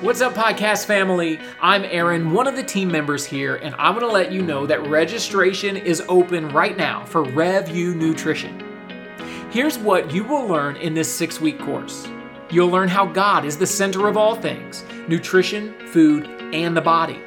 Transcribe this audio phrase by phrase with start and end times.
[0.00, 1.38] What's up, podcast family?
[1.60, 4.64] I'm Aaron, one of the team members here, and I'm going to let you know
[4.64, 8.64] that registration is open right now for RevU Nutrition.
[9.50, 12.08] Here's what you will learn in this six week course
[12.50, 17.20] you'll learn how God is the center of all things nutrition, food, and the body.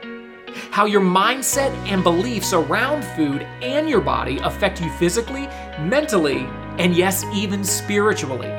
[0.72, 5.46] How your mindset and beliefs around food and your body affect you physically,
[5.80, 6.48] mentally,
[6.80, 8.52] and yes, even spiritually.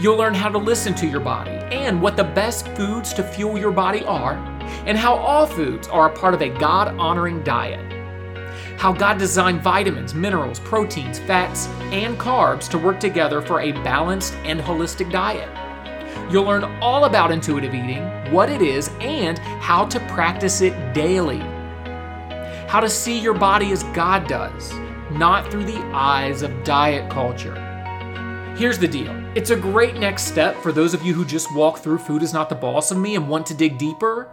[0.00, 3.58] You'll learn how to listen to your body and what the best foods to fuel
[3.58, 4.34] your body are,
[4.86, 7.92] and how all foods are a part of a God honoring diet.
[8.78, 14.34] How God designed vitamins, minerals, proteins, fats, and carbs to work together for a balanced
[14.44, 15.48] and holistic diet.
[16.30, 18.02] You'll learn all about intuitive eating,
[18.32, 21.38] what it is, and how to practice it daily.
[22.68, 24.74] How to see your body as God does,
[25.10, 27.65] not through the eyes of diet culture.
[28.56, 31.80] Here's the deal it's a great next step for those of you who just walk
[31.80, 34.30] through Food is Not the Boss of Me and want to dig deeper.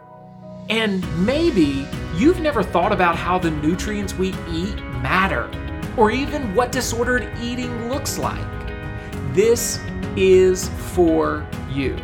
[0.70, 5.52] And maybe you've never thought about how the nutrients we eat matter,
[5.98, 8.42] or even what disordered eating looks like.
[9.34, 9.82] This
[10.16, 11.98] is for you.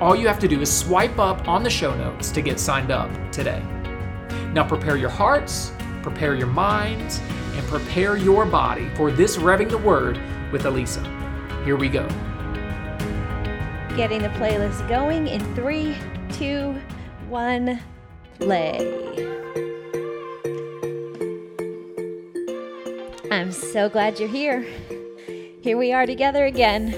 [0.00, 2.90] All you have to do is swipe up on the show notes to get signed
[2.90, 3.62] up today.
[4.52, 5.70] Now prepare your hearts,
[6.02, 7.20] prepare your minds,
[7.54, 10.18] and prepare your body for this Revving the Word
[10.50, 11.19] with Alisa.
[11.64, 12.08] Here we go.
[13.94, 15.94] Getting the playlist going in three,
[16.32, 16.74] two,
[17.28, 17.78] one,
[18.38, 18.78] play.
[23.30, 24.66] I'm so glad you're here.
[25.60, 26.94] Here we are together again.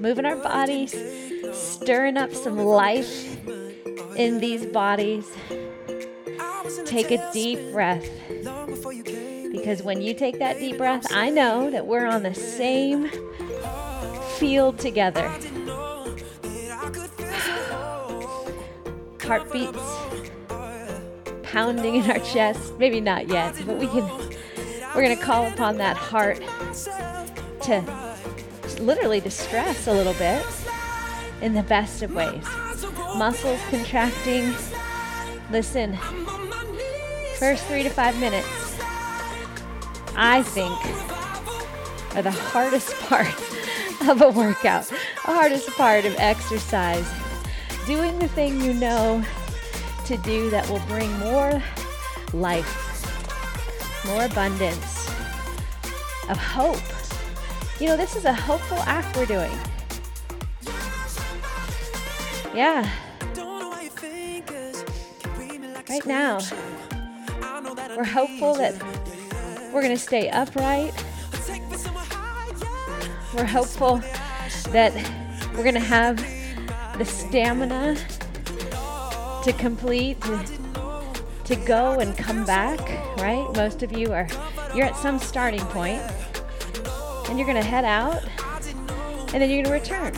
[0.00, 0.96] Moving our bodies,
[1.52, 3.38] stirring up some life
[4.16, 5.30] in these bodies.
[6.84, 8.04] Take a deep breath.
[9.62, 13.08] Because when you take that deep breath, I know that we're on the same
[14.36, 15.28] field together.
[19.22, 19.78] Heartbeats
[21.44, 22.76] pounding in our chest.
[22.80, 24.02] Maybe not yet, but we can
[24.96, 26.40] we're going to call upon that heart
[27.62, 27.84] to
[28.82, 30.44] literally distress a little bit
[31.40, 32.44] in the best of ways.
[33.16, 34.52] Muscles contracting.
[35.52, 35.96] Listen,
[37.36, 38.61] first three to five minutes,
[40.16, 40.78] I think,
[42.14, 43.28] are the hardest part
[44.08, 44.96] of a workout, the
[45.32, 47.10] hardest part of exercise.
[47.86, 49.24] Doing the thing you know
[50.06, 51.62] to do that will bring more
[52.32, 55.08] life, more abundance
[56.28, 56.80] of hope.
[57.80, 59.58] You know, this is a hopeful act we're doing.
[62.54, 62.88] Yeah.
[65.88, 66.38] Right now,
[67.96, 68.74] we're hopeful that
[69.72, 70.92] we're going to stay upright.
[73.34, 74.02] We're hopeful
[74.70, 74.92] that
[75.54, 76.18] we're going to have
[76.98, 77.96] the stamina
[79.44, 80.46] to complete, to,
[81.44, 82.80] to go and come back,
[83.18, 83.48] right?
[83.56, 84.28] Most of you are,
[84.74, 86.02] you're at some starting point,
[87.30, 88.22] and you're going to head out,
[89.32, 90.12] and then you're going to return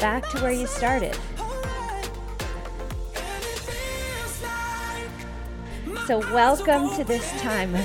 [0.00, 1.14] back to where you started.
[6.06, 7.76] So, welcome to this time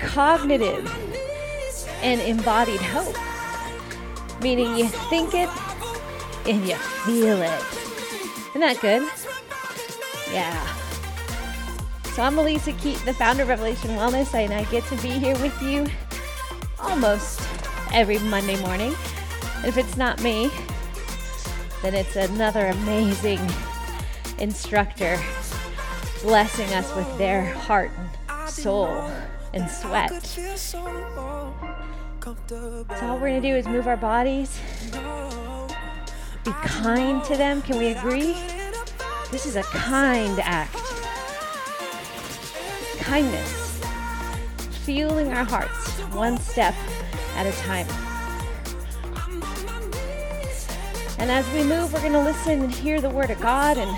[0.00, 0.86] cognitive
[2.02, 3.16] and embodied hope,
[4.42, 5.48] meaning you think it
[6.46, 7.64] and you feel it.
[8.50, 9.02] Isn't that good?
[10.32, 10.66] Yeah.
[12.14, 15.38] So, I'm Alisa Keeton, the founder of Revelation Wellness, and I get to be here
[15.38, 15.86] with you
[16.80, 17.40] almost
[17.92, 18.94] every Monday morning.
[19.56, 20.50] And if it's not me,
[21.82, 23.40] then it's another amazing
[24.38, 25.18] instructor
[26.22, 27.90] blessing us with their heart
[28.28, 29.10] and soul
[29.52, 30.22] and sweat.
[30.56, 30.78] So,
[33.02, 34.58] all we're going to do is move our bodies,
[36.44, 37.62] be kind to them.
[37.62, 38.36] Can we agree?
[39.30, 40.74] This is a kind act.
[42.98, 43.80] Kindness,
[44.84, 46.74] fueling our hearts one step
[47.36, 47.86] at a time.
[51.18, 53.90] And as we move, we're going to listen and hear the Word of God and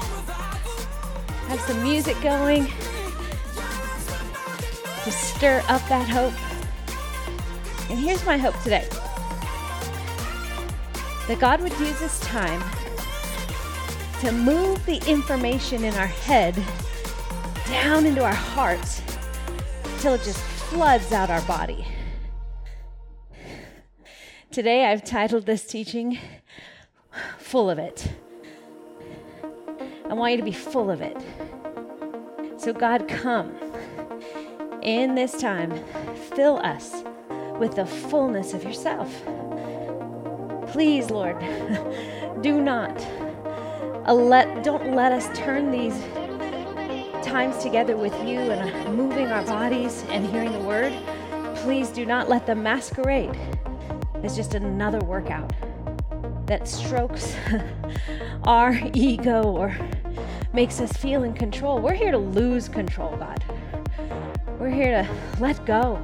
[1.49, 2.67] have some music going
[5.05, 6.35] to stir up that hope.
[7.91, 8.87] And here's my hope today
[11.27, 12.63] that God would use this time
[14.21, 16.55] to move the information in our head
[17.67, 19.01] down into our hearts
[19.85, 21.87] until it just floods out our body.
[24.51, 26.19] Today I've titled this teaching
[27.39, 28.13] Full of It.
[30.09, 31.17] I want you to be full of it.
[32.57, 33.70] So, God, come
[34.83, 35.73] in this time,
[36.35, 37.03] fill us
[37.59, 39.23] with the fullness of yourself.
[40.73, 41.39] Please, Lord,
[42.43, 42.97] do not
[44.09, 45.99] let don't let us turn these
[47.25, 50.93] times together with you and moving our bodies and hearing the word.
[51.57, 53.37] Please do not let them masquerade
[54.23, 55.53] as just another workout
[56.47, 57.37] that strokes
[58.45, 59.77] our ego or
[60.53, 61.79] makes us feel in control.
[61.81, 63.45] We're here to lose control, God.
[64.71, 66.01] We're here to let go.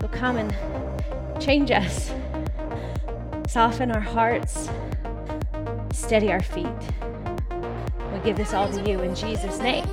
[0.00, 0.52] So come and
[1.40, 2.12] change us,
[3.46, 4.68] soften our hearts,
[5.92, 6.66] steady our feet.
[8.12, 9.86] We give this all to you in Jesus' name.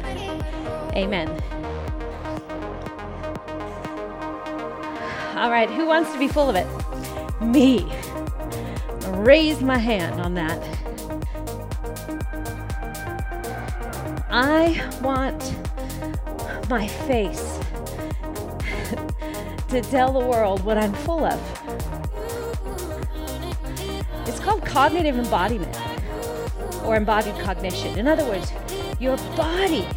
[0.96, 1.30] Amen.
[5.38, 6.66] All right, who wants to be full of it?
[7.44, 7.94] Me.
[9.10, 10.60] Raise my hand on that.
[14.32, 15.59] I want
[16.70, 17.60] my face
[19.70, 21.40] to tell the world what I'm full of.
[24.28, 25.76] It's called cognitive embodiment
[26.86, 27.98] or embodied cognition.
[27.98, 28.52] In other words,
[29.00, 29.88] your body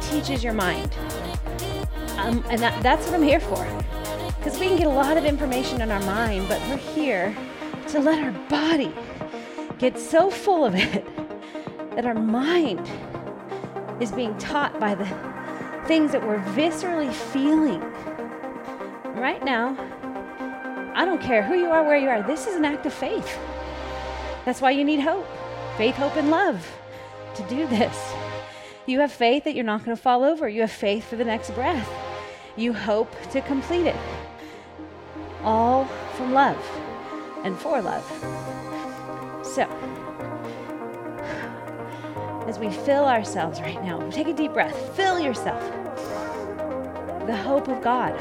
[0.00, 0.96] teaches your mind.
[2.18, 3.66] Um, and that, that's what I'm here for.
[4.38, 7.36] Because we can get a lot of information in our mind, but we're here
[7.88, 8.94] to let our body
[9.78, 11.04] get so full of it
[11.96, 12.88] that our mind
[14.00, 15.35] is being taught by the
[15.86, 17.80] things that we're viscerally feeling.
[19.14, 19.76] Right now,
[20.94, 23.38] I don't care who you are, where you are, this is an act of faith.
[24.44, 25.26] That's why you need hope
[25.76, 26.66] faith, hope, and love
[27.34, 28.14] to do this.
[28.86, 31.24] You have faith that you're not going to fall over, you have faith for the
[31.24, 31.88] next breath.
[32.56, 33.96] You hope to complete it.
[35.42, 35.84] All
[36.14, 36.58] from love
[37.44, 38.04] and for love.
[39.44, 39.68] So,
[42.46, 45.60] as we fill ourselves right now, take a deep breath, fill yourself.
[47.26, 48.14] The hope of God.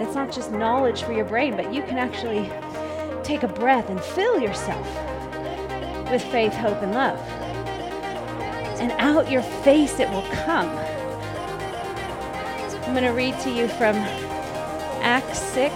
[0.00, 2.50] It's not just knowledge for your brain, but you can actually
[3.22, 4.86] take a breath and fill yourself
[6.10, 7.18] with faith, hope, and love.
[8.78, 10.68] And out your face it will come.
[12.84, 13.96] I'm going to read to you from
[15.02, 15.74] Acts 6.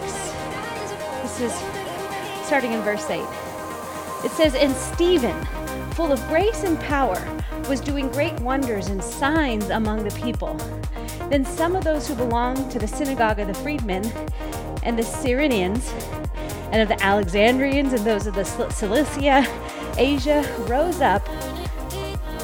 [1.23, 1.53] This is
[2.47, 3.21] starting in verse 8.
[4.25, 5.37] It says, And Stephen,
[6.00, 7.23] full of grace and power,
[7.69, 10.55] was doing great wonders and signs among the people.
[11.29, 14.06] Then some of those who belonged to the synagogue of the freedmen
[14.82, 15.93] and the Cyrenians
[16.73, 19.47] and of the Alexandrians and those of the Cilicia,
[19.99, 21.29] Asia, rose up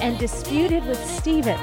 [0.03, 1.59] and disputed with Stephen.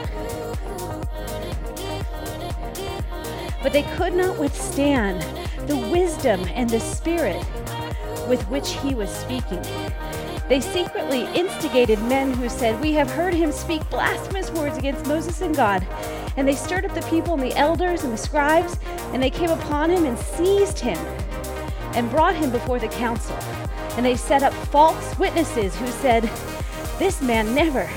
[3.62, 5.22] But they could not withstand
[5.68, 7.46] the wisdom and the spirit
[8.28, 9.64] with which he was speaking.
[10.50, 15.42] They secretly instigated men who said, We have heard him speak blasphemous words against Moses
[15.42, 15.88] and God.
[16.36, 18.78] And they stirred up the people and the elders and the scribes,
[19.14, 20.98] and they came upon him and seized him
[21.96, 23.38] and brought him before the council.
[23.96, 26.24] And they set up false witnesses who said,
[27.00, 27.90] This man never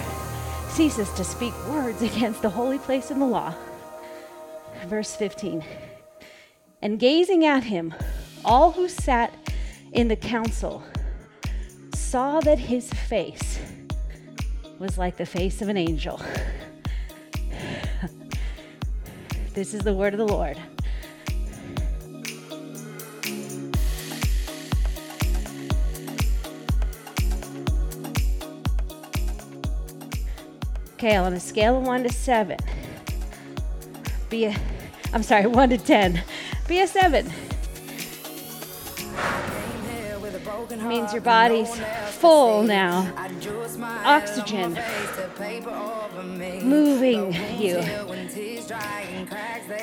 [0.69, 3.54] ceases to speak words against the holy place and the law.
[4.87, 5.64] Verse 15.
[6.81, 7.94] And gazing at him,
[8.44, 9.34] all who sat
[9.93, 10.84] in the council
[12.06, 13.58] saw that his face
[14.79, 16.20] was like the face of an angel.
[19.55, 20.56] this is the word of the Lord.
[30.94, 32.58] Okay, on a scale of one to seven,
[34.31, 34.56] be a,
[35.13, 36.22] I'm sorry, one to ten,
[36.69, 37.29] be a seven.
[40.70, 41.70] Means your body's
[42.11, 43.13] full now.
[44.05, 44.79] Oxygen
[46.65, 47.77] moving you,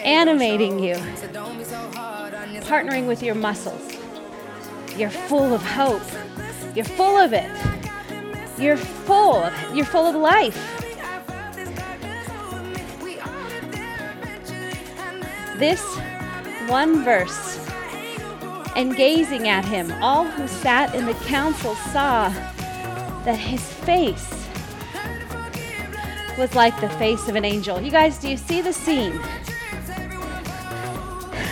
[0.03, 0.95] animating you,
[2.65, 3.97] partnering with your muscles.
[4.97, 6.03] You're full of hope.
[6.75, 7.49] You're full of it.
[8.59, 9.49] You're full.
[9.73, 10.57] You're full of life.
[15.57, 15.81] This
[16.67, 17.62] one verse
[18.75, 22.29] and gazing at him, all who sat in the council saw
[23.23, 24.29] that his face
[26.37, 27.79] was like the face of an angel.
[27.79, 29.19] You guys, do you see the scene?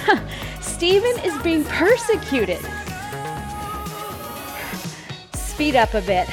[0.61, 2.59] Stephen is being persecuted.
[5.33, 6.27] Speed up a bit.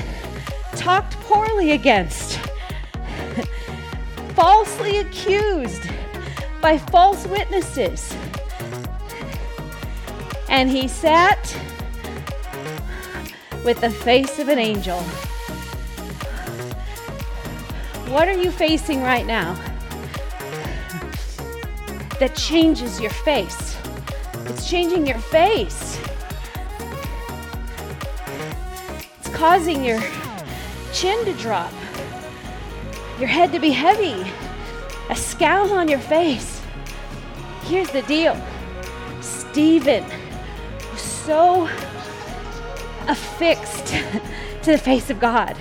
[0.76, 2.38] Talked poorly against.
[4.34, 5.82] Falsely accused
[6.60, 8.14] by false witnesses
[10.48, 11.56] and he sat
[13.64, 15.00] with the face of an angel.
[18.08, 19.54] What are you facing right now
[22.18, 23.76] that changes your face?
[24.46, 26.00] It's changing your face.
[29.18, 30.00] It's causing your
[30.94, 31.72] chin to drop,
[33.18, 34.28] your head to be heavy,
[35.10, 36.62] a scowl on your face.
[37.64, 38.40] Here's the deal
[39.20, 40.04] Stephen
[41.28, 41.68] so
[43.06, 43.88] affixed
[44.62, 45.58] to the face of God.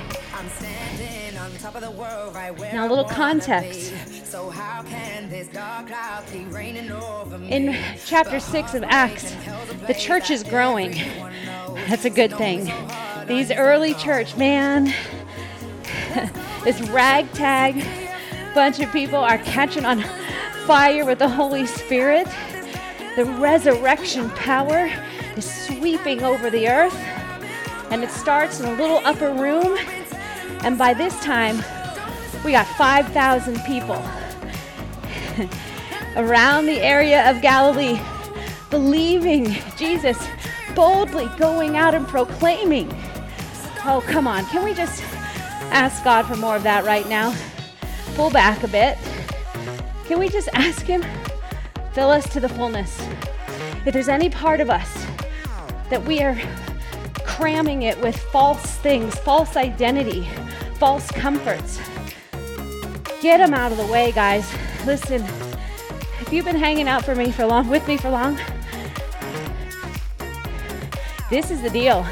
[2.71, 3.91] Now, a little context.
[7.49, 9.35] In chapter 6 of Acts,
[9.87, 10.91] the church is growing.
[11.89, 12.71] That's a good thing.
[13.27, 14.85] These early church, man,
[16.63, 17.85] this ragtag
[18.55, 20.01] bunch of people are catching on
[20.65, 22.25] fire with the Holy Spirit.
[23.17, 24.89] The resurrection power
[25.37, 26.95] is sweeping over the earth,
[27.91, 29.77] and it starts in a little upper room.
[30.63, 31.57] And by this time,
[32.43, 34.03] we got 5,000 people
[36.15, 37.99] around the area of Galilee
[38.69, 40.17] believing Jesus,
[40.75, 42.91] boldly going out and proclaiming.
[43.85, 44.45] Oh, come on.
[44.47, 45.01] Can we just
[45.71, 47.35] ask God for more of that right now?
[48.15, 48.97] Pull back a bit.
[50.05, 51.05] Can we just ask Him?
[51.93, 53.01] Fill us to the fullness.
[53.85, 55.06] If there's any part of us
[55.89, 56.37] that we are
[57.23, 60.27] cramming it with false things, false identity,
[60.75, 61.79] false comforts,
[63.21, 64.51] get them out of the way, guys.
[64.85, 65.21] Listen,
[66.19, 68.37] if you've been hanging out for me for long, with me for long,
[71.29, 72.05] this is the deal.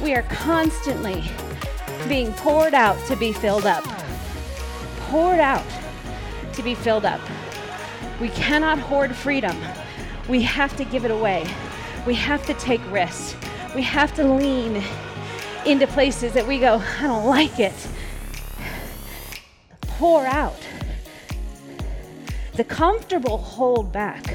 [0.00, 1.24] We are constantly
[2.08, 3.84] being poured out to be filled up.
[5.08, 5.64] Poured out
[6.52, 7.20] to be filled up.
[8.20, 9.56] We cannot hoard freedom.
[10.28, 11.46] We have to give it away.
[12.06, 13.36] We have to take risks.
[13.74, 14.82] We have to lean
[15.64, 17.74] into places that we go, I don't like it.
[19.82, 20.56] Pour out.
[22.54, 24.34] The comfortable hold back.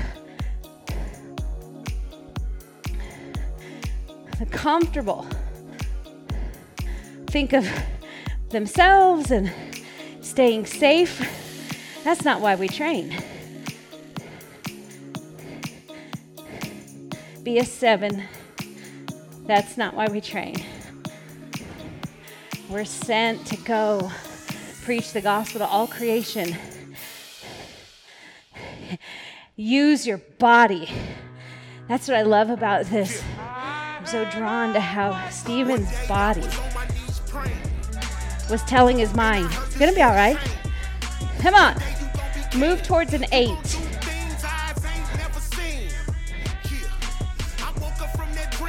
[4.40, 5.28] The comfortable
[7.28, 7.68] think of
[8.50, 9.52] themselves and
[10.22, 11.20] staying safe.
[12.04, 13.16] That's not why we train.
[17.44, 18.24] Be a seven.
[19.48, 20.64] That's not why we train.
[22.70, 24.12] We're sent to go
[24.84, 26.56] preach the gospel to all creation.
[29.56, 30.88] Use your body.
[31.88, 33.24] That's what I love about this.
[33.40, 36.48] I'm so drawn to how Stephen's body
[38.52, 40.38] was telling his mind, it's gonna be all right.
[41.40, 41.76] Come on,
[42.56, 43.80] move towards an eight.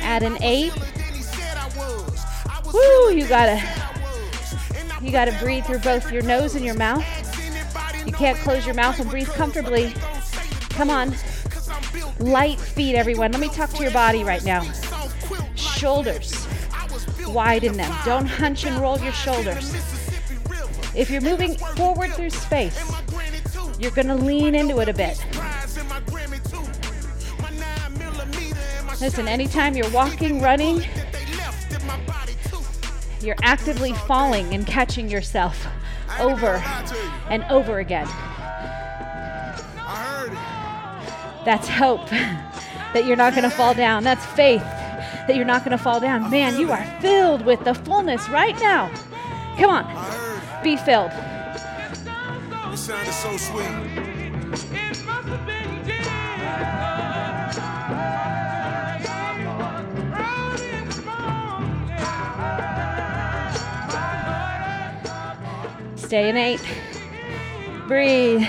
[0.03, 0.73] At an eight,
[2.73, 3.63] woo, you gotta,
[5.01, 7.05] you gotta breathe through both your nose and your mouth.
[8.07, 9.95] You can't close your mouth and breathe comfortably.
[10.71, 11.15] Come on,
[12.19, 13.33] light feet, everyone.
[13.33, 14.71] Let me talk to your body right now.
[15.55, 16.47] Shoulders
[17.33, 17.93] widen them.
[18.05, 19.75] Don't hunch and roll your shoulders.
[20.95, 22.79] If you're moving forward through space,
[23.79, 25.25] you're going to lean into it a bit.
[29.03, 30.81] Listen, anytime you're walking, running,
[33.21, 35.67] you're actively falling and catching yourself
[36.21, 36.63] over
[37.29, 38.07] and over again.
[41.45, 44.05] That's hope that you're not going to fall down.
[44.05, 46.31] That's faith that you're not going to fall down.
[46.31, 48.89] Man, you are filled with the fullness right now.
[49.59, 51.11] Come on, be filled.
[52.73, 54.12] It sounded so sweet.
[66.13, 66.61] Stay in eight.
[67.89, 68.47] Breathe.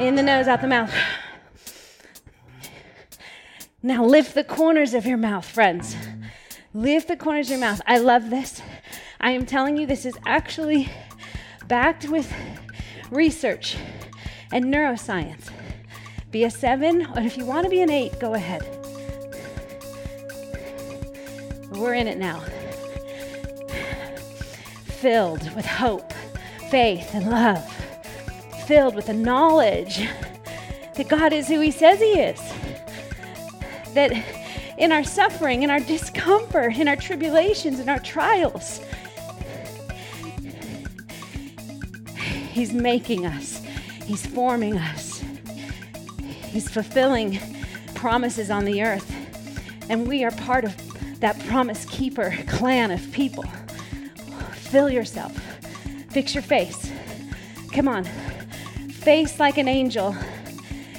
[0.00, 0.92] In the nose, out the mouth.
[3.84, 5.94] Now lift the corners of your mouth, friends.
[6.72, 7.80] Lift the corners of your mouth.
[7.86, 8.60] I love this.
[9.20, 10.90] I am telling you, this is actually
[11.68, 12.34] backed with
[13.12, 13.76] research
[14.50, 15.50] and neuroscience.
[16.32, 18.62] Be a seven, and if you want to be an eight, go ahead.
[21.70, 22.42] We're in it now.
[25.00, 26.12] Filled with hope,
[26.74, 27.64] faith, and love.
[28.66, 30.08] Filled with the knowledge
[30.96, 32.40] that God is who He says He is
[33.94, 34.10] that
[34.76, 38.80] in our suffering, in our discomfort, in our tribulations, in our trials,
[42.50, 43.62] He's making us,
[44.04, 45.22] He's forming us,
[46.48, 47.38] He's fulfilling
[47.94, 49.14] promises on the earth.
[49.88, 50.74] And we are part of
[51.20, 53.44] that promise keeper clan of people.
[54.54, 55.40] Fill yourself,
[56.14, 56.90] fix your face.
[57.72, 58.04] Come on,
[58.88, 60.16] face like an angel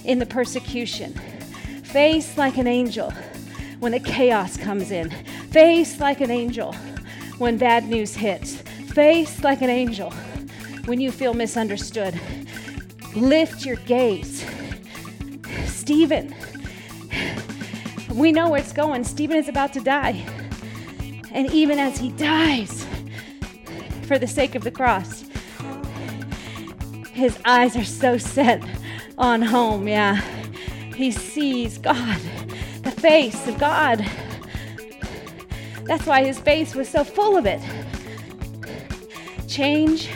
[0.03, 1.19] in the persecution
[1.95, 3.10] face like an angel
[3.79, 5.10] when the chaos comes in.
[5.51, 6.74] Face like an angel
[7.38, 8.55] when bad news hits.
[8.91, 10.12] Face like an angel
[10.88, 12.19] when you feel misunderstood.
[13.15, 14.45] Lift your gaze.
[15.67, 16.36] Stephen,
[18.13, 19.05] we know where it's going.
[19.05, 20.22] Stephen is about to die.
[21.31, 22.75] And even as he dies
[24.05, 25.25] for the sake of the cross,
[27.12, 28.63] his eyes are so set
[29.17, 30.21] on home, yeah.
[30.95, 32.19] He sees God,
[32.83, 34.05] the face of God.
[35.83, 37.62] That's why his face was so full of it.
[39.47, 40.09] Change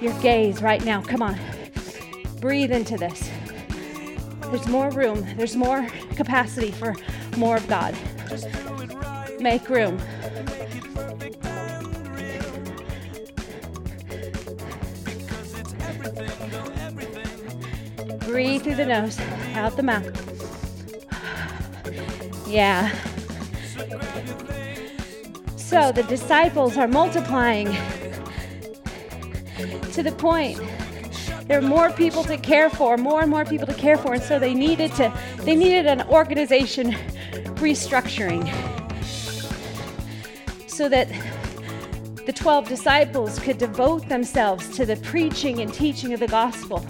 [0.00, 1.00] your gaze right now.
[1.00, 1.38] Come on.
[2.40, 3.30] Breathe into this.
[4.42, 6.94] There's more room, there's more capacity for
[7.36, 7.96] more of God.
[9.40, 9.98] Make room.
[18.74, 19.18] Through the nose,
[19.54, 20.04] out the mouth.
[22.48, 22.90] Yeah.
[25.56, 27.66] So the disciples are multiplying
[29.92, 30.60] to the point
[31.46, 34.22] there are more people to care for, more and more people to care for, and
[34.22, 36.92] so they needed to they needed an organization
[37.60, 38.50] restructuring
[40.66, 41.08] so that
[42.26, 46.84] the 12 disciples could devote themselves to the preaching and teaching of the gospel,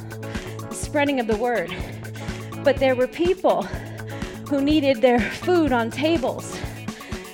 [0.94, 1.74] spreading of the word.
[2.62, 3.64] But there were people
[4.48, 6.56] who needed their food on tables,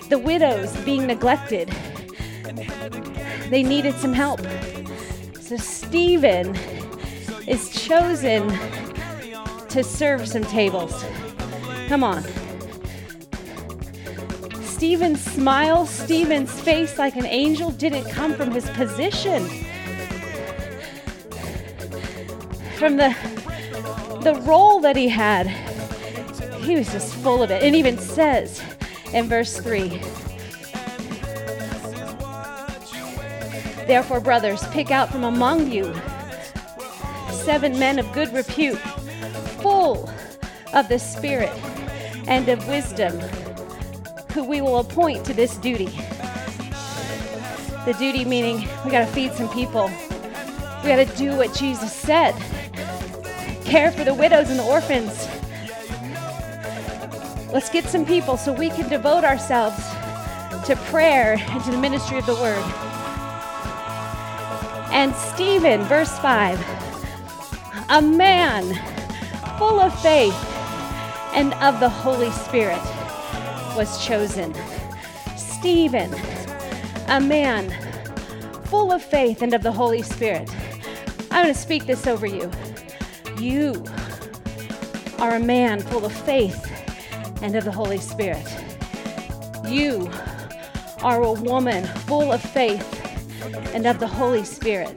[0.08, 1.68] the widows being neglected.
[3.50, 4.40] They needed some help.
[5.42, 6.56] So Stephen
[7.46, 8.48] is chosen
[9.68, 11.04] to serve some tables.
[11.86, 12.24] Come on.
[14.62, 19.46] Stephen's smile, Stephen's face like an angel didn't come from his position.
[22.78, 23.14] From the
[24.22, 25.46] the role that he had.
[26.62, 27.62] He was just full of it.
[27.62, 28.62] It even says
[29.14, 29.88] in verse 3
[33.86, 35.92] Therefore, brothers, pick out from among you
[37.32, 38.78] seven men of good repute,
[39.62, 40.08] full
[40.74, 41.50] of the Spirit
[42.28, 43.18] and of wisdom,
[44.32, 45.90] who we will appoint to this duty.
[47.86, 49.90] The duty meaning we got to feed some people.
[50.82, 52.34] We got to do what Jesus said
[53.70, 55.28] care for the widows and the orphans.
[57.52, 59.78] Let's get some people so we can devote ourselves
[60.66, 62.64] to prayer and to the ministry of the word.
[64.90, 66.58] And Stephen, verse 5
[67.90, 68.64] a man
[69.58, 70.34] full of faith
[71.34, 72.82] and of the Holy Spirit
[73.76, 74.52] was chosen.
[75.36, 76.12] Stephen,
[77.08, 77.70] a man
[78.66, 80.48] full of faith and of the Holy Spirit.
[81.30, 82.50] I'm going to speak this over you.
[83.40, 83.82] You
[85.18, 86.70] are a man full of faith
[87.40, 88.46] and of the Holy Spirit.
[89.66, 90.10] You
[91.02, 92.86] are a woman full of faith
[93.74, 94.94] and of the Holy Spirit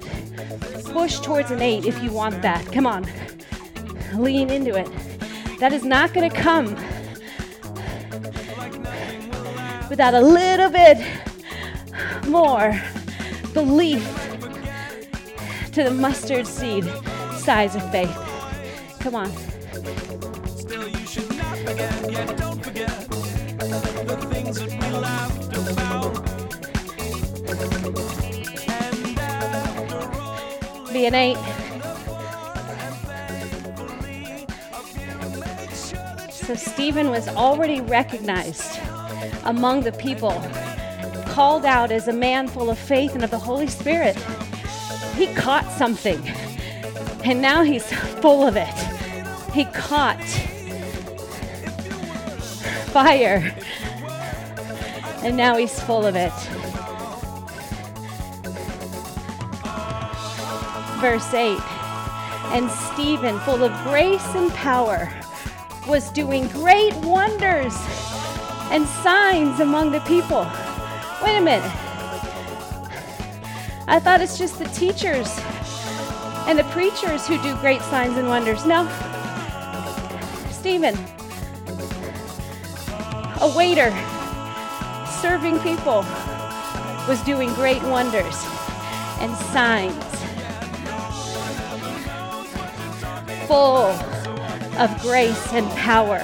[0.93, 2.69] push towards an eight if you want that.
[2.71, 3.07] Come on.
[4.13, 4.89] Lean into it.
[5.59, 6.75] That is not going to come
[9.89, 10.97] without a little bit
[12.27, 12.79] more
[13.53, 14.03] belief
[15.71, 16.83] to the mustard seed
[17.37, 18.22] size of faith.
[19.03, 19.29] Come on.
[20.47, 26.33] Still, you should not forget, yet don't forget the things that we laughed about.
[30.93, 31.37] be an eight.
[36.31, 38.79] So Stephen was already recognized
[39.43, 40.41] among the people,
[41.25, 44.15] called out as a man full of faith and of the Holy Spirit.
[45.17, 46.25] He caught something,
[47.25, 48.82] and now he's full of it.
[49.53, 50.23] He caught
[52.91, 53.55] fire,
[55.23, 56.33] and now he's full of it.
[61.03, 61.59] verse 8.
[62.55, 65.11] And Stephen, full of grace and power,
[65.85, 67.75] was doing great wonders
[68.71, 70.49] and signs among the people.
[71.21, 71.69] Wait a minute.
[73.85, 75.27] I thought it's just the teachers
[76.47, 78.65] and the preachers who do great signs and wonders.
[78.65, 78.87] No.
[80.63, 80.95] Stephen,
[83.41, 83.91] a waiter
[85.19, 86.05] serving people,
[87.05, 88.37] was doing great wonders
[89.19, 89.93] and signs
[93.45, 93.91] full
[94.79, 96.19] of grace and power.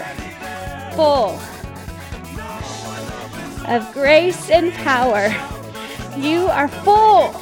[0.96, 1.38] Full
[3.68, 5.28] of grace and power.
[6.18, 7.36] You are full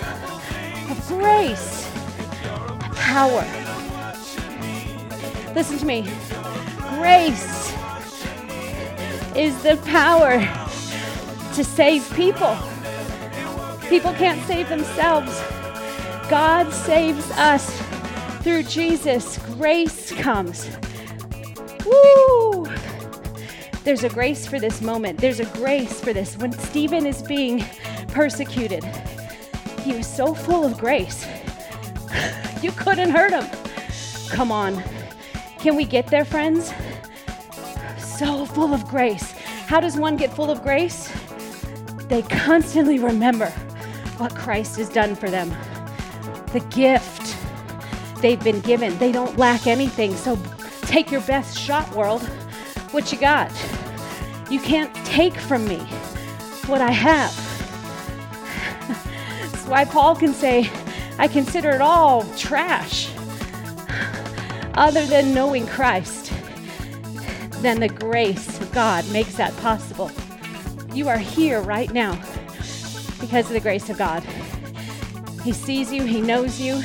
[0.90, 1.92] of grace,
[2.96, 3.67] power.
[5.58, 6.04] Listen to me.
[7.00, 7.74] Grace
[9.36, 10.38] is the power
[11.56, 12.56] to save people.
[13.90, 15.32] People can't save themselves.
[16.30, 17.76] God saves us
[18.44, 19.40] through Jesus.
[19.56, 20.70] Grace comes.
[21.88, 22.68] Woo!
[23.84, 25.18] There's a grace for this moment.
[25.18, 26.38] There's a grace for this.
[26.38, 27.66] When Stephen is being
[28.10, 28.84] persecuted,
[29.82, 31.26] he was so full of grace.
[32.62, 33.46] You couldn't hurt him.
[34.30, 34.84] Come on.
[35.60, 36.72] Can we get there, friends?
[37.98, 39.32] So full of grace.
[39.68, 41.12] How does one get full of grace?
[42.08, 43.50] They constantly remember
[44.18, 45.50] what Christ has done for them.
[46.54, 47.36] The gift
[48.22, 48.98] they've been given.
[49.00, 50.16] They don't lack anything.
[50.16, 50.38] So
[50.82, 52.22] take your best shot, world.
[52.92, 53.52] What you got?
[54.50, 55.80] You can't take from me
[56.68, 57.34] what I have.
[59.52, 60.70] That's why Paul can say,
[61.18, 63.12] I consider it all trash
[64.78, 66.32] other than knowing Christ.
[67.62, 70.12] Then the grace of God makes that possible.
[70.94, 72.14] You are here right now
[73.20, 74.24] because of the grace of God.
[75.44, 76.82] He sees you, He knows you.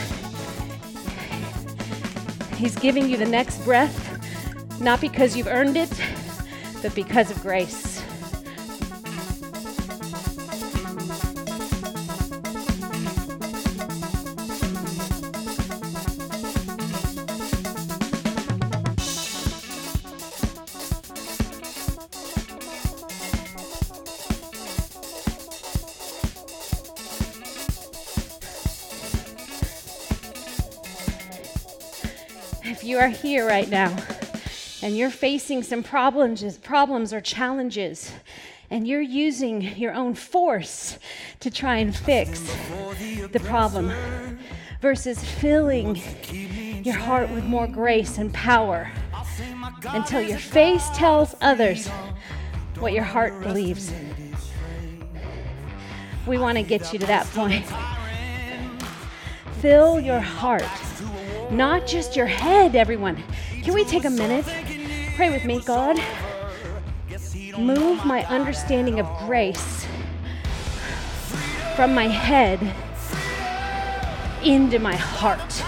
[2.57, 5.93] He's giving you the next breath, not because you've earned it,
[6.81, 7.92] but because of grace.
[33.03, 33.97] Are here right now
[34.81, 38.13] and you're facing some problems, problems or challenges,
[38.71, 40.99] and you're using your own force
[41.41, 42.41] to try and fix
[43.33, 43.93] the problem
[44.81, 46.01] versus filling
[46.85, 48.89] your heart with more grace and power
[49.89, 51.89] until your face tells others
[52.79, 53.93] what your heart believes.
[56.25, 57.67] We want to get you to that point.
[59.61, 60.63] Fill your heart
[61.53, 63.23] not just your head, everyone.
[63.63, 64.47] Can we take a minute?
[65.17, 66.01] Pray with me, God.
[67.59, 69.87] Move my understanding of grace
[71.77, 72.59] from my head
[74.43, 75.63] into my heart.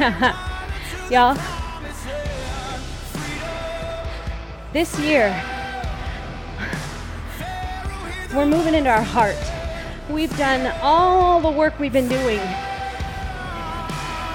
[1.10, 1.36] Y'all,
[4.72, 5.28] this year,
[8.34, 9.36] we're moving into our heart.
[10.08, 12.38] We've done all the work we've been doing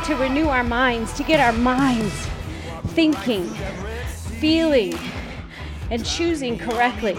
[0.03, 2.13] to renew our minds, to get our minds
[2.87, 3.47] thinking,
[4.39, 4.97] feeling,
[5.91, 7.15] and choosing correctly.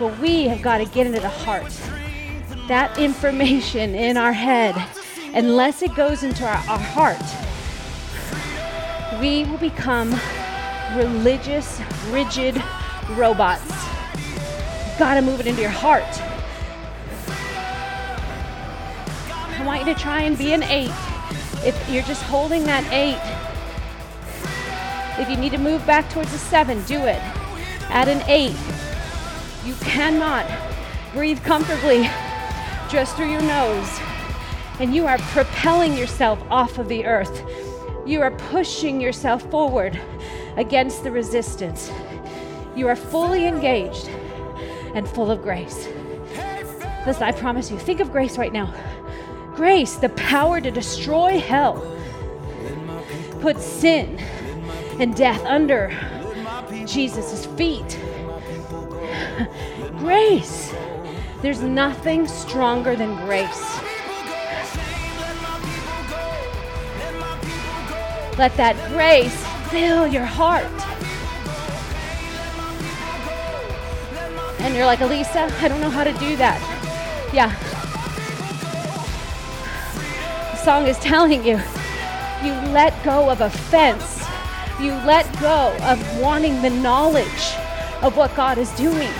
[0.00, 1.72] But we have got to get into the heart.
[2.66, 4.74] That information in our head,
[5.32, 7.22] unless it goes into our, our heart,
[9.20, 10.10] we will become
[10.96, 12.60] religious, rigid
[13.10, 13.91] robots
[14.98, 16.02] got to move it into your heart.
[19.58, 20.92] I want you to try and be an eight.
[21.64, 23.20] If you're just holding that eight,
[25.20, 27.20] if you need to move back towards a seven, do it.
[27.90, 28.56] At an eight,
[29.64, 30.46] you cannot
[31.12, 32.08] breathe comfortably
[32.88, 34.00] just through your nose.
[34.80, 37.44] And you are propelling yourself off of the earth.
[38.04, 40.00] You are pushing yourself forward
[40.56, 41.90] against the resistance.
[42.74, 44.08] You are fully engaged
[44.94, 45.88] and full of grace.
[47.06, 48.72] Listen, I promise you, think of grace right now.
[49.54, 51.84] Grace, the power to destroy hell,
[53.40, 54.18] put sin
[55.00, 55.90] and death under
[56.86, 57.98] Jesus' feet.
[59.98, 60.74] grace.
[61.42, 63.80] There's nothing stronger than grace.
[68.38, 70.91] Let that grace fill your heart.
[74.62, 76.58] And you're like, Alisa, I don't know how to do that.
[77.34, 77.50] Yeah.
[80.52, 81.60] The song is telling you,
[82.44, 84.20] you let go of offense.
[84.80, 87.54] You let go of wanting the knowledge
[88.02, 89.10] of what God is doing.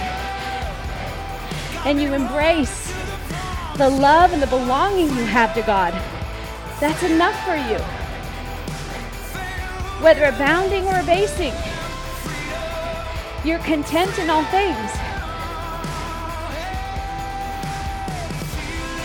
[1.85, 2.93] And you embrace
[3.79, 5.93] the love and the belonging you have to God.
[6.79, 7.79] That's enough for you.
[10.03, 11.53] Whether abounding or abasing,
[13.45, 15.12] you're content in all things.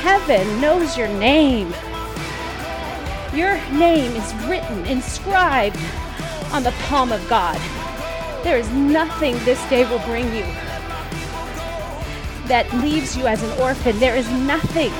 [0.08, 1.68] Heaven knows your name.
[3.36, 5.78] Your name is written, inscribed
[6.54, 7.60] on the palm of God.
[8.44, 10.46] There is nothing this day will bring you
[12.48, 14.00] that leaves you as an orphan.
[14.00, 14.92] There is nothing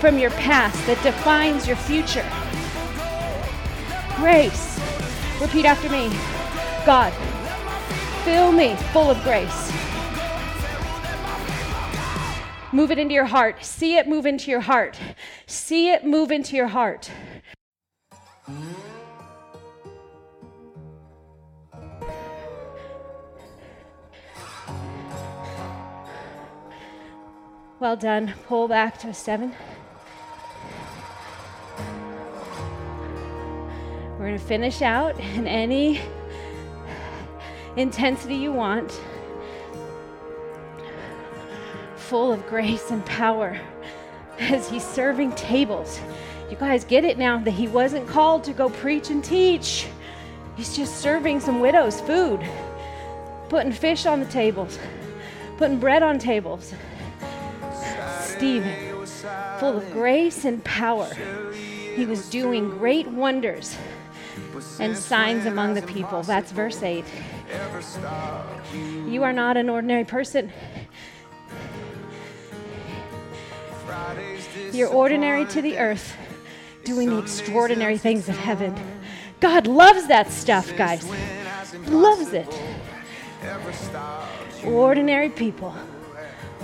[0.00, 2.26] from your past that defines your future.
[4.16, 4.80] grace.
[5.40, 6.08] Repeat after me
[6.86, 7.12] God,
[8.24, 9.71] fill me full of grace.
[12.72, 13.62] Move it into your heart.
[13.64, 14.98] See it move into your heart.
[15.46, 17.10] See it move into your heart.
[27.78, 28.32] Well done.
[28.46, 29.54] Pull back to a seven.
[34.12, 36.00] We're going to finish out in any
[37.76, 38.98] intensity you want,
[42.02, 43.58] full of grace and power
[44.38, 46.00] as he's serving tables.
[46.50, 49.86] You guys get it now that he wasn't called to go preach and teach.
[50.56, 52.46] He's just serving some widows food,
[53.48, 54.78] putting fish on the tables,
[55.56, 56.74] putting bread on tables.
[58.20, 58.74] Stephen,
[59.58, 61.08] full of grace and power,
[61.94, 63.76] he was doing great wonders
[64.78, 66.22] and signs among the people.
[66.22, 67.04] That's verse 8.
[69.08, 70.52] You are not an ordinary person.
[74.72, 76.14] You're ordinary to the earth,
[76.84, 78.74] doing the extraordinary things of heaven.
[79.40, 81.04] God loves that stuff, guys.
[81.88, 82.48] Loves it.
[84.64, 85.74] Ordinary people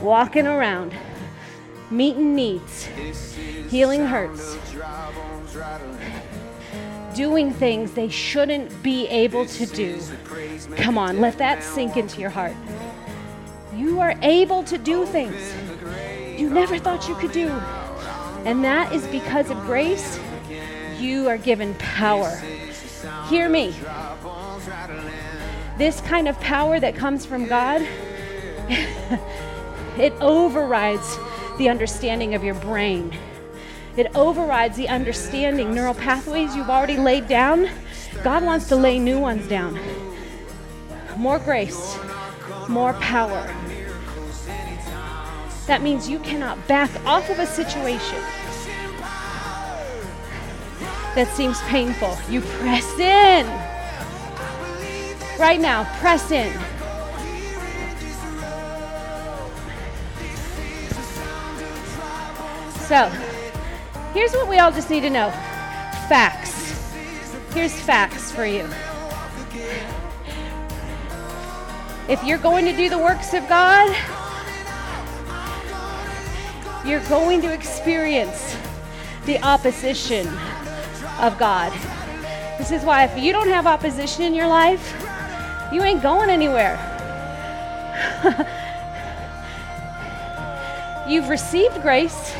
[0.01, 0.95] walking around,
[1.91, 2.89] meeting needs,
[3.69, 4.57] healing hurts,
[7.15, 9.99] doing things they shouldn't be able to do.
[10.77, 12.55] Come on, let that sink into your heart.
[13.75, 15.53] You are able to do things
[16.39, 17.49] you never thought you could do.
[18.45, 20.19] And that is because of grace,
[20.99, 22.31] you are given power.
[23.29, 23.75] Hear me.
[25.77, 27.83] This kind of power that comes from God,
[29.99, 31.19] it overrides
[31.59, 33.17] the understanding of your brain.
[33.97, 37.69] It overrides the understanding, neural pathways you've already laid down.
[38.23, 39.79] God wants to lay new ones down.
[41.17, 41.99] More grace,
[42.69, 43.53] more power.
[45.69, 48.19] That means you cannot back off of a situation
[51.15, 52.17] that seems painful.
[52.31, 53.47] You press in.
[55.39, 56.51] Right now, press in.
[62.87, 63.11] So,
[64.15, 65.31] here's what we all just need to know
[66.09, 66.95] facts.
[67.53, 68.67] Here's facts for you.
[72.09, 73.95] If you're going to do the works of God,
[76.89, 78.57] you're going to experience
[79.27, 80.27] the opposition
[81.21, 81.71] of God.
[82.57, 84.95] This is why if you don't have opposition in your life,
[85.71, 86.79] you ain't going anywhere.
[91.09, 92.35] You've received grace,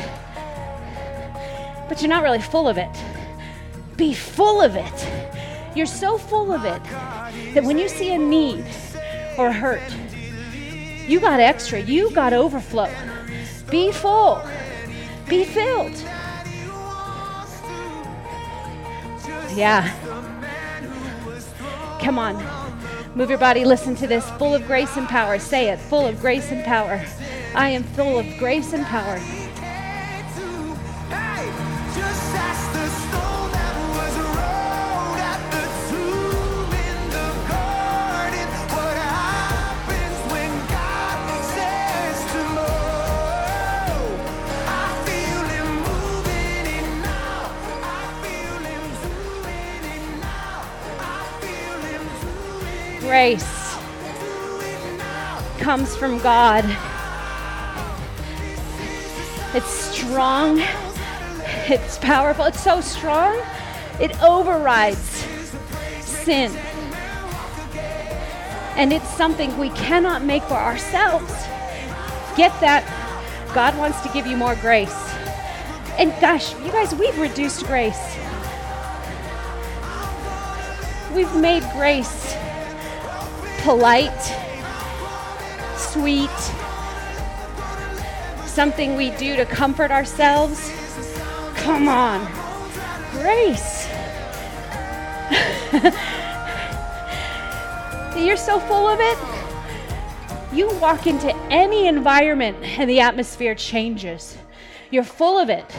[1.87, 2.89] but you're not really full of it.
[3.97, 5.75] Be full of it.
[5.75, 6.83] You're so full of it
[7.53, 8.65] that when you see a need
[9.37, 9.83] or a hurt,
[11.07, 12.91] you got extra, you got overflow.
[13.69, 14.41] Be full,
[15.27, 15.95] be filled.
[19.55, 19.93] Yeah.
[22.01, 22.35] Come on.
[23.15, 23.65] Move your body.
[23.65, 24.29] Listen to this.
[24.31, 25.37] Full of grace and power.
[25.37, 25.79] Say it.
[25.79, 27.03] Full of grace and power.
[27.55, 29.19] I am full of grace and power.
[53.19, 53.75] Grace
[55.57, 56.63] comes from God.
[59.53, 60.61] It's strong,
[61.67, 63.37] it's powerful, it's so strong,
[63.99, 65.25] it overrides
[65.99, 66.49] sin.
[68.77, 71.33] And it's something we cannot make for ourselves.
[72.37, 72.85] Get that?
[73.53, 74.95] God wants to give you more grace.
[75.97, 78.15] And gosh, you guys, we've reduced grace.
[81.13, 82.28] We've made grace
[83.69, 84.25] polite,
[85.77, 86.37] sweet,
[88.47, 90.71] something we do to comfort ourselves.
[91.53, 92.25] Come on,
[93.11, 93.87] grace.
[98.17, 99.19] You're so full of it.
[100.51, 104.35] You walk into any environment and the atmosphere changes.
[104.89, 105.71] You're full of it.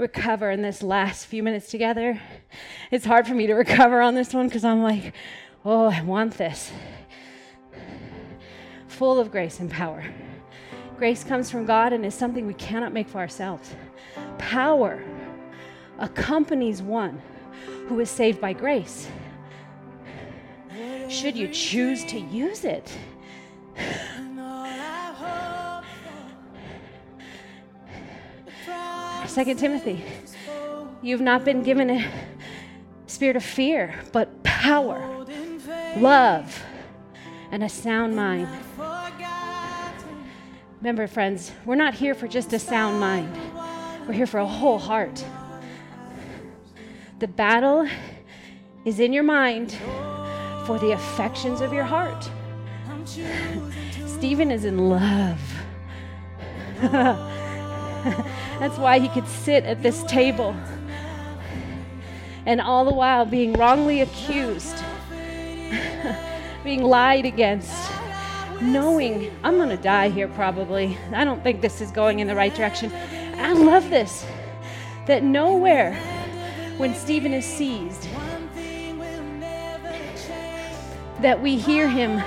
[0.00, 2.18] Recover in this last few minutes together.
[2.90, 5.12] It's hard for me to recover on this one because I'm like,
[5.64, 6.72] oh, I want this.
[8.88, 10.02] Full of grace and power.
[10.96, 13.74] Grace comes from God and is something we cannot make for ourselves.
[14.38, 15.02] power
[15.98, 17.20] accompanies one
[17.86, 19.06] who is saved by grace.
[21.08, 22.90] Should you choose to use it?
[29.30, 30.04] Second Timothy,
[31.02, 32.10] you've not been given a
[33.06, 35.24] spirit of fear, but power,
[35.98, 36.60] love,
[37.52, 38.48] and a sound mind.
[40.80, 43.32] Remember, friends, we're not here for just a sound mind,
[44.08, 45.24] we're here for a whole heart.
[47.20, 47.86] The battle
[48.84, 49.70] is in your mind
[50.66, 52.28] for the affections of your heart.
[54.06, 55.40] Stephen is in love.
[58.58, 60.54] That's why he could sit at this table
[62.46, 64.82] and all the while being wrongly accused,
[66.64, 67.90] being lied against,
[68.60, 70.96] knowing I'm going to die here probably.
[71.12, 72.92] I don't think this is going in the right direction.
[73.36, 74.24] I love this
[75.06, 75.94] that nowhere
[76.76, 78.08] when Stephen is seized
[81.20, 82.22] that we hear him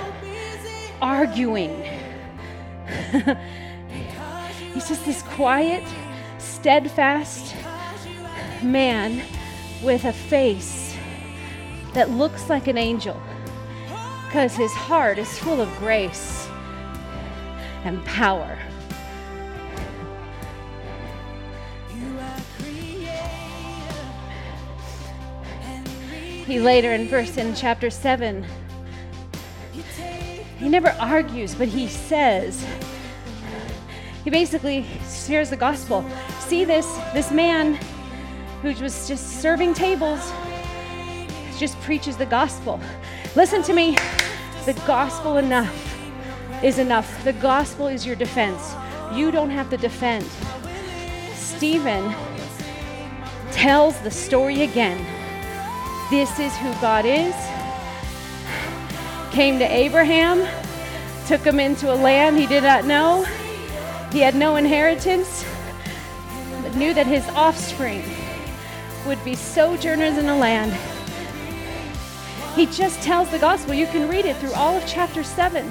[1.02, 1.82] arguing.
[4.84, 5.82] He's just this quiet,
[6.36, 7.56] steadfast
[8.62, 9.22] man
[9.82, 10.94] with a face
[11.94, 13.18] that looks like an angel
[14.26, 16.46] because his heart is full of grace
[17.84, 18.58] and power.
[26.46, 28.44] He later in verse in chapter 7
[30.58, 32.66] he never argues, but he says,
[34.24, 36.04] he basically shares the gospel.
[36.40, 37.78] See this, this man
[38.62, 40.32] who was just serving tables
[41.58, 42.80] just preaches the gospel.
[43.36, 43.96] Listen to me.
[44.64, 45.94] The gospel enough
[46.64, 47.22] is enough.
[47.22, 48.74] The gospel is your defense.
[49.12, 50.26] You don't have to defend.
[51.34, 52.14] Stephen
[53.52, 54.98] tells the story again.
[56.10, 57.34] This is who God is
[59.34, 60.46] came to Abraham,
[61.26, 63.26] took him into a land he did not know.
[64.14, 65.44] He had no inheritance,
[66.62, 68.04] but knew that his offspring
[69.08, 70.72] would be sojourners in a land.
[72.54, 73.74] He just tells the gospel.
[73.74, 75.68] You can read it through all of chapter 7.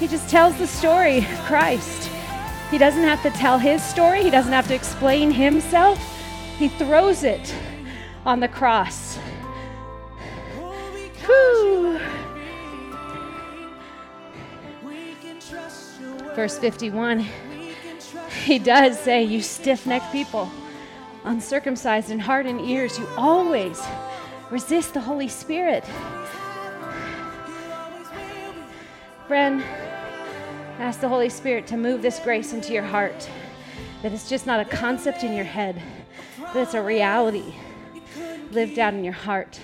[0.00, 2.10] He just tells the story of Christ.
[2.70, 5.98] He doesn't have to tell his story, he doesn't have to explain himself.
[6.56, 7.54] He throws it
[8.24, 9.18] on the cross.
[11.26, 12.00] Whew.
[16.34, 17.26] Verse 51,
[18.44, 20.50] he does say, You stiff necked people,
[21.24, 23.80] uncircumcised in heart and ears, you always
[24.50, 25.84] resist the Holy Spirit.
[29.28, 29.62] Friend,
[30.78, 33.30] ask the Holy Spirit to move this grace into your heart.
[34.02, 35.80] That it's just not a concept in your head,
[36.38, 37.54] that it's a reality
[38.50, 39.60] lived out in your heart.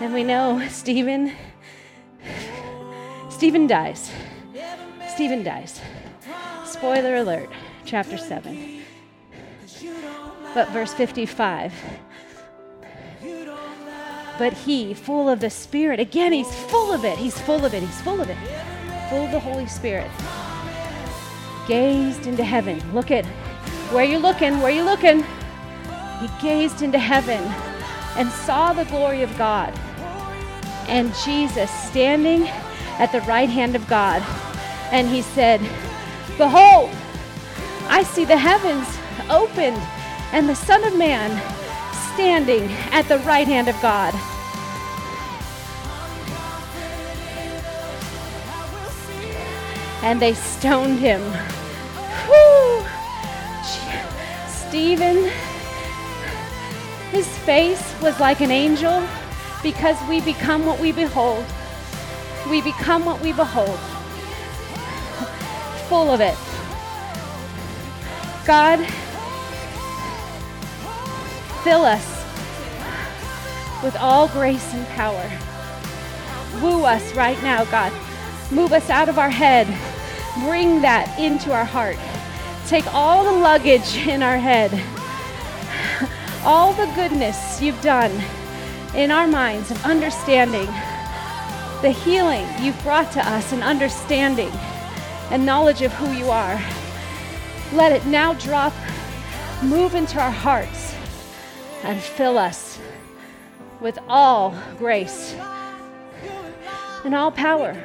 [0.00, 1.32] And we know Stephen
[3.42, 4.08] Stephen dies.
[5.08, 5.80] Stephen dies.
[6.64, 7.50] Spoiler alert,
[7.84, 8.84] chapter 7.
[10.54, 11.72] But verse 55.
[14.38, 17.18] But he, full of the Spirit, again, he's full of it.
[17.18, 17.82] He's full of it.
[17.82, 18.36] He's full of it.
[19.10, 20.08] Full of the Holy Spirit.
[21.66, 22.80] Gazed into heaven.
[22.94, 23.26] Look at
[23.90, 25.24] where you're looking, where you're looking.
[26.20, 27.42] He gazed into heaven
[28.16, 29.76] and saw the glory of God
[30.88, 32.48] and Jesus standing
[32.98, 34.22] at the right hand of God.
[34.90, 35.60] And he said,
[36.36, 36.90] Behold,
[37.88, 38.86] I see the heavens
[39.30, 39.80] opened
[40.32, 41.30] and the Son of Man
[42.14, 44.14] standing at the right hand of God.
[50.02, 51.20] And they stoned him.
[52.26, 52.84] Whew.
[54.48, 55.30] Stephen,
[57.10, 59.06] his face was like an angel
[59.62, 61.44] because we become what we behold.
[62.50, 63.78] We become what we behold.
[65.88, 66.36] Full of it.
[68.46, 68.84] God,
[71.62, 72.24] fill us
[73.84, 75.30] with all grace and power.
[76.60, 77.92] Woo us right now, God.
[78.50, 79.66] Move us out of our head.
[80.44, 81.96] Bring that into our heart.
[82.66, 84.72] Take all the luggage in our head,
[86.44, 88.12] all the goodness you've done
[88.94, 90.68] in our minds of understanding
[91.82, 94.50] the healing you've brought to us and understanding
[95.30, 96.60] and knowledge of who you are.
[97.72, 98.72] Let it now drop,
[99.62, 100.94] move into our hearts,
[101.82, 102.78] and fill us
[103.80, 105.34] with all grace.
[107.04, 107.76] and all power.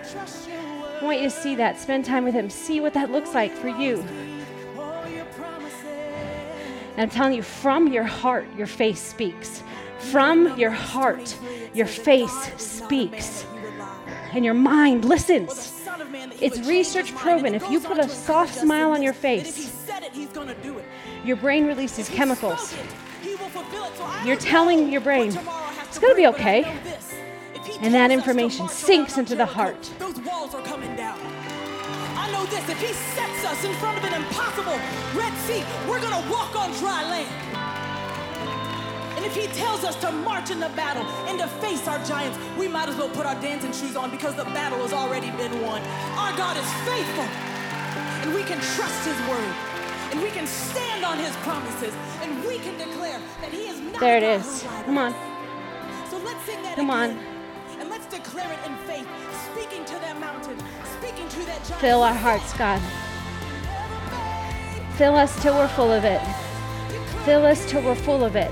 [1.01, 1.79] I want you to see that.
[1.79, 2.51] Spend time with Him.
[2.51, 4.03] See what that looks like for you.
[6.95, 9.63] And I'm telling you, from your heart, your face speaks.
[10.11, 11.35] From your heart,
[11.73, 13.45] your face speaks.
[14.37, 15.73] And your mind listens.
[16.39, 17.55] It's research proven.
[17.55, 19.83] If you put a soft smile on your face,
[21.25, 22.75] your brain releases chemicals.
[24.23, 25.29] You're telling your brain,
[25.85, 26.71] it's going to be okay.
[27.81, 29.89] And that information sinks into the heart.
[29.97, 31.17] Those walls are coming down.
[32.15, 34.77] I know this if he sets us in front of an impossible
[35.19, 37.56] Red Sea, we're going to walk on dry land.
[39.17, 42.37] And if he tells us to march in the battle and to face our giants,
[42.57, 45.59] we might as well put our dancing shoes on because the battle has already been
[45.63, 45.81] won.
[46.15, 47.25] Our God is faithful,
[48.21, 49.53] and we can trust his word,
[50.11, 53.99] and we can stand on his promises, and we can declare that he is not.
[53.99, 54.63] There it is.
[54.85, 55.13] Come on.
[56.11, 57.17] So let's sing that Come again.
[57.17, 57.79] on.
[57.81, 59.07] And let's declare it in faith,
[59.51, 60.57] speaking to that mountain,
[60.99, 61.81] speaking to that giant.
[61.81, 62.81] Fill our hearts, God.
[64.95, 66.21] Fill us till we're full of it.
[67.25, 68.51] Fill us till we're full of it.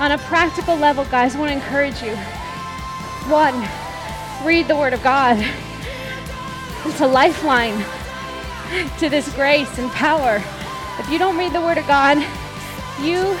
[0.00, 2.16] On a practical level, guys, I want to encourage you.
[3.30, 3.68] One,
[4.46, 5.36] read the Word of God.
[6.86, 7.84] It's a lifeline
[8.98, 10.42] to this grace and power.
[10.98, 12.16] If you don't read the Word of God,
[13.02, 13.36] you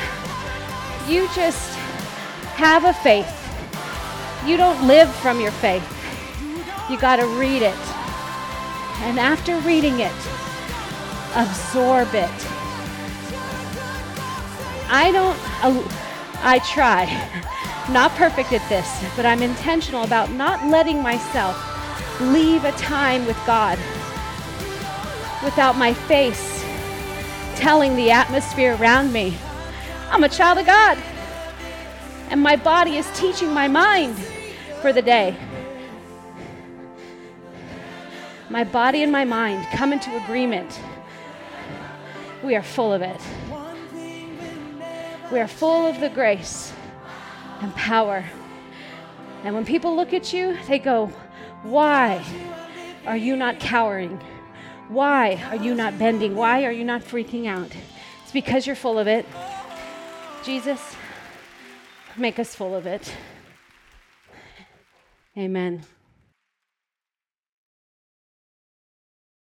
[1.08, 1.74] you just
[2.56, 3.26] have a faith.
[4.46, 5.82] You don't live from your faith.
[6.90, 7.80] You got to read it.
[9.00, 10.12] And after reading it,
[11.34, 12.30] absorb it.
[14.92, 15.38] I don't
[16.42, 17.06] I try.
[17.90, 21.56] Not perfect at this, but I'm intentional about not letting myself
[22.20, 23.78] leave a time with God
[25.42, 26.60] without my face
[27.60, 29.36] telling the atmosphere around me,
[30.10, 30.96] I'm a child of God.
[32.30, 34.16] And my body is teaching my mind
[34.80, 35.36] for the day.
[38.48, 40.80] My body and my mind come into agreement.
[42.42, 43.20] We are full of it.
[45.32, 46.72] We are full of the grace
[47.60, 48.24] and power.
[49.44, 51.06] And when people look at you, they go,
[51.62, 52.24] Why
[53.06, 54.20] are you not cowering?
[54.88, 56.34] Why are you not bending?
[56.34, 57.70] Why are you not freaking out?
[58.22, 59.24] It's because you're full of it.
[60.44, 60.96] Jesus,
[62.16, 63.14] make us full of it.
[65.36, 65.84] Amen.